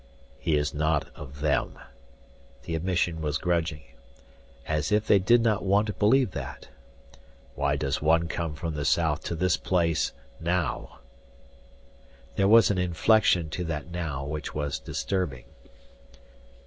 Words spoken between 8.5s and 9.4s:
from the south to